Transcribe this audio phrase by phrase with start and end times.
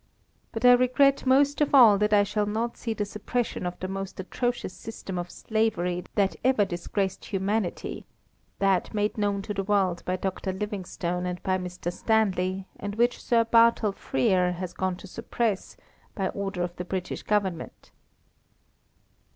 [0.51, 3.87] But I regret most of all that I shall not see the suppression of the
[3.87, 10.15] most atrocious system of slavery that ever disgraced humanity—that made known to the world by
[10.15, 10.53] Dr.
[10.53, 11.93] Livingstone and by Mr.
[11.93, 15.77] Stanley, and which Sir Bartle Frere has gone to suppress,
[16.15, 17.91] by order of the British Government."